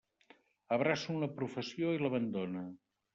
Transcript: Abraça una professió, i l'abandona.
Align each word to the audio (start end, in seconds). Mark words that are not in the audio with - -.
Abraça 0.77 1.11
una 1.17 1.29
professió, 1.41 1.91
i 1.99 2.01
l'abandona. 2.05 2.65